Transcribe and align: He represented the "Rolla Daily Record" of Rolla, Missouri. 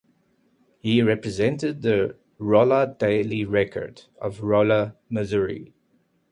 He 0.79 1.03
represented 1.03 1.83
the 1.83 2.15
"Rolla 2.39 2.95
Daily 2.97 3.45
Record" 3.45 4.05
of 4.19 4.41
Rolla, 4.41 4.95
Missouri. 5.11 5.75